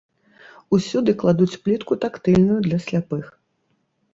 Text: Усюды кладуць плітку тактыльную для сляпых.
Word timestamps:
Усюды 0.77 1.11
кладуць 1.23 1.59
плітку 1.67 1.93
тактыльную 2.07 2.59
для 2.69 2.77
сляпых. 2.87 3.25